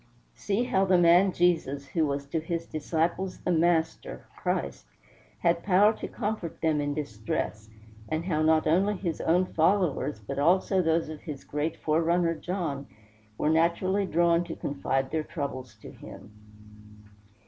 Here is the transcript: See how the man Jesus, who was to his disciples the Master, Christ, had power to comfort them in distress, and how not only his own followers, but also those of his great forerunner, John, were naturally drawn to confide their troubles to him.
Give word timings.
See 0.33 0.63
how 0.63 0.85
the 0.85 0.97
man 0.97 1.31
Jesus, 1.31 1.85
who 1.89 2.07
was 2.07 2.25
to 2.29 2.39
his 2.39 2.65
disciples 2.65 3.37
the 3.37 3.51
Master, 3.51 4.25
Christ, 4.35 4.87
had 5.41 5.61
power 5.61 5.93
to 5.97 6.07
comfort 6.07 6.59
them 6.59 6.81
in 6.81 6.95
distress, 6.95 7.69
and 8.09 8.25
how 8.25 8.41
not 8.41 8.65
only 8.65 8.95
his 8.97 9.21
own 9.21 9.45
followers, 9.45 10.19
but 10.19 10.39
also 10.39 10.81
those 10.81 11.07
of 11.09 11.21
his 11.21 11.43
great 11.43 11.77
forerunner, 11.77 12.33
John, 12.33 12.87
were 13.37 13.51
naturally 13.51 14.07
drawn 14.07 14.43
to 14.45 14.55
confide 14.55 15.11
their 15.11 15.21
troubles 15.21 15.75
to 15.83 15.91
him. 15.91 16.31